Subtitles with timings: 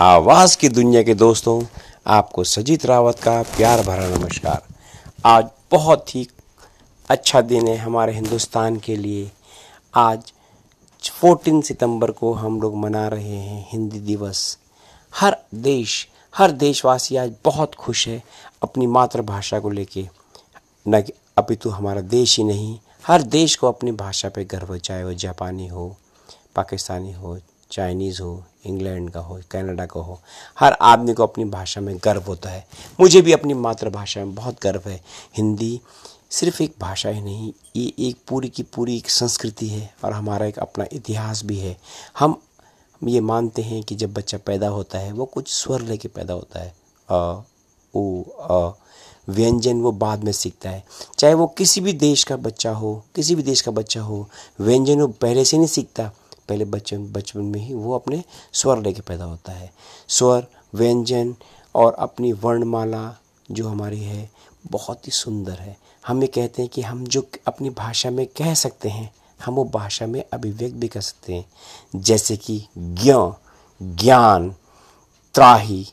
[0.00, 1.64] आवाज़ की दुनिया के दोस्तों,
[2.06, 4.62] आपको सजीत रावत का प्यार भरा नमस्कार।
[5.24, 6.28] आज बहुत ही
[7.08, 9.30] अच्छा दिन है हमारे हिंदुस्तान के लिए।
[9.94, 10.32] आज
[11.02, 14.58] 14 सितंबर को हम लोग मना रहे हैं हिंदी दिवस।
[15.14, 18.22] हर देश, हर देशवासी आज बहुत खुश है
[18.62, 20.08] अपनी मातृभाषा को लेके।
[20.88, 24.78] न कि अभी तो हमारा देश ही नहीं, हर देश को अपनी भाषा पे गर्व,
[24.78, 25.96] चाहे वो जापानी हो,
[26.56, 27.38] पाकिस्तानी हो
[27.70, 30.20] चाइनीज़ हो, इंग्लैंड का हो, कनाडा का हो,
[30.60, 32.66] हर आदमी को अपनी भाषा में गर्व होता है।
[33.00, 35.04] मुझे भी अपनी मातृभाषा में बहुत गर्व है।
[35.36, 35.80] हिंदी
[36.30, 40.46] सिर्फ़ एक भाषा ही नहीं, ये एक पूरी की पूरी एक संस्कृति है और हमारा
[40.46, 41.78] एक अपना इतिहास भी है।
[42.18, 42.42] हम
[43.04, 46.60] ये मानते हैं कि जब बच्चा पैदा होता है, वो कुछ स्वर लेके पैदा होता
[46.60, 46.74] है।
[47.10, 47.42] अ,
[47.94, 48.76] उ, अ,
[49.28, 50.84] व्यंजन वो बाद में सीखता है।
[51.18, 54.28] चाहे वो किसी भी देश का बच्चा हो, किसी भी देश का बच्चा हो,
[54.60, 56.12] व्यंजन वो पहले से नहीं सीखता।
[56.48, 59.72] पहले बच्चन बचपन में ही वो अपने स्वर लेके पैदा होता है।
[60.08, 61.36] स्वर, व्यंजन
[61.74, 64.30] और अपनी वर्णमाला जो हमारी है,
[64.70, 68.54] बहुत ही सुंदर है। हम ये कहते हैं कि हम जो अपनी भाषा में कह
[68.54, 71.52] सकते हैं, हम वो भाषा में अभिव्यक्त भी कर सकते हैं।
[71.96, 73.12] जैसे कि ज्ञ,
[73.82, 74.54] ज्ञान,
[75.34, 75.86] त्राही,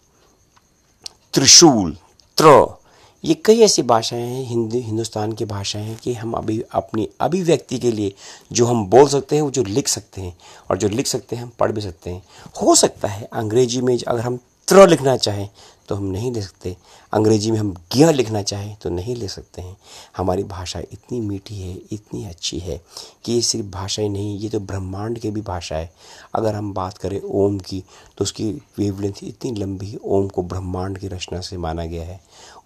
[1.33, 1.97] त्रिशूल,
[2.37, 2.82] त्र।
[3.23, 7.79] ये कई ऐसी भाषाएँ हैं, हिंदी, हिंदुस्तान की भाषाएँ हैं कि हम अभी, अपनी अभिव्यक्ति
[7.79, 8.13] के लिए
[8.51, 10.37] जो हम बोल सकते हैं, वो जो लिख सकते हैं
[10.69, 12.23] और जो लिख सकते हैं, हम पढ़ भी सकते हैं।
[12.61, 15.49] हो सकता है अंग्रेज़ी में अगर हम त्र लिखना चाहें
[15.89, 16.75] तो हम नहीं लिख सकते।
[17.13, 19.77] अंग्रेज़ी में हम ज्ञ लिखना चाहें तो नहीं लिख सकते हैं।
[20.17, 22.81] हमारी भाषा इतनी मीठी है, इतनी अच्छी है
[23.25, 25.91] कि ये सिर्फ़ भाषा ही नहीं, ये तो ब्रह्मांड की भी भाषा है।
[26.35, 27.83] अगर हम बात करें ओम की
[28.17, 32.19] तो उसकी वेवलेंथ इतनी लंबी ओम को ब्रह्मांड की रचना से माना गया है।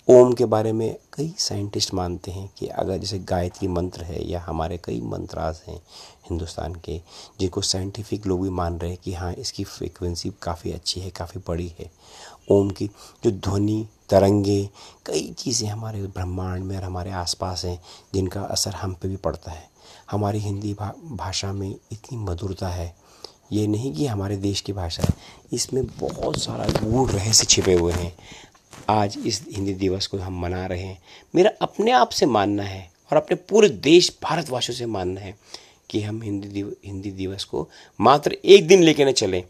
[0.07, 4.39] ओम के बारे में कई साइंटिस्ट मानते हैं कि अगर जैसे गायत्री मंत्र है या
[4.39, 5.75] हमारे कई मंत्रास हैं
[6.29, 6.97] हिंदुस्तान के
[7.39, 11.41] जिनको साइंटिफिक लोग भी मान रहे हैं कि हाँ इसकी फ्रिक्वेंसी काफ़ी अच्छी है काफ़ी
[11.47, 11.89] बड़ी है।
[12.51, 12.89] ओम की
[13.23, 14.63] जो ध्वनि तरंगे
[15.05, 17.79] कई चीज़ें हमारे ब्रह्मांड में और हमारे आसपास हैं
[18.13, 19.69] जिनका असर हम पे भी पड़ता है।
[20.11, 22.93] हमारी हिंदी भा, भाषा में इतनी मधुरता है।
[23.51, 25.13] ये नहीं कि हमारे देश की भाषा है
[25.53, 28.15] इसमें बहुत सारा गूढ़ रहस्य छिपे हुए हैं।
[28.89, 30.99] आज इस हिंदी दिवस को हम मना रहे हैं।
[31.35, 35.35] मेरा अपने आप से मानना है और अपने पूरे देश भारतवासियों से मानना है
[35.89, 37.67] कि हम हिंदी दिव, हिंदी दिवस को
[37.99, 39.43] मात्र एक दिन लेके न चलें।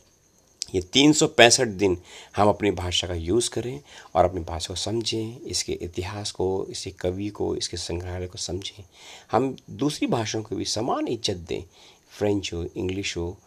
[0.76, 1.98] ये तीन सौ पैंसठ दिन
[2.36, 3.80] हम अपनी भाषा का यूज़ करें
[4.16, 8.84] और अपनी भाषा को समझें इसके इतिहास को इसके कवि को इसके संग्रहालय को समझें।
[9.32, 11.64] हम दूसरी भाषाओं को भी समान इज़्ज़त दें।
[12.12, 13.38] फ्रेंच हो इंग्लिश हो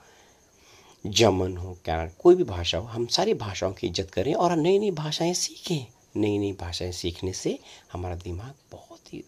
[1.05, 4.78] जर्मन हो कनाडा कोई भी भाषा हो, हम सारी भाषाओं की इज़्ज़त करें और नई
[4.78, 7.59] नई भाषाएँ सीखें। नई नई भाषाएँ सीखने से
[7.93, 9.25] हमारा दिमाग बहुत ही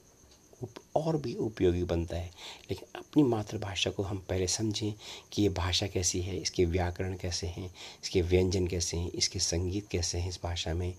[0.97, 2.31] और भी उपयोगी बनता है।
[2.71, 4.93] लेकिन अपनी मातृभाषा को हम पहले समझें
[5.33, 7.71] कि ये भाषा कैसी है, इसके व्याकरण कैसे हैं,
[8.03, 10.95] इसके व्यंजन कैसे हैं, इसके संगीत कैसे हैं इस भाषा में,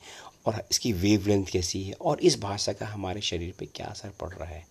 [0.45, 4.33] और इसकी वेवलेंथ कैसी है, और इस भाषा का हमारे शरीर पे क्या असर पड़
[4.33, 4.65] रहा है।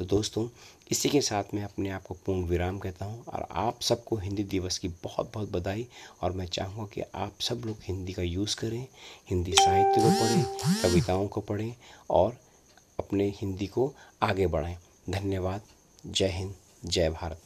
[0.00, 0.48] तो दोस्तों,
[0.90, 4.44] इसी के साथ मैं अपने आप को पूर्ण विराम कहता हूँ और आप सबको हिंदी
[4.44, 5.86] दिवस की बहुत बहुत बधाई।
[6.22, 8.86] और मैं चाहूँगा कि आप सब लोग हिंदी का यूज़ करें,
[9.30, 11.74] हिंदी साहित्य को पढ़ें, कविताओं को पढ़ें
[12.10, 12.36] और
[12.98, 14.76] अपने हिंदी को आगे बढ़ाएँ।
[15.10, 15.60] धन्यवाद।
[16.06, 16.54] जय हिंद,
[16.86, 17.42] जय भारत।